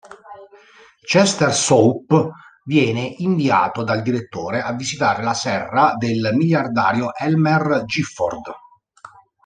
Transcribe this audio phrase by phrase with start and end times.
[1.05, 2.29] Chester Soup
[2.63, 8.51] viene inviato dal direttore a visitare la serra del miliardario Elmer Gifford.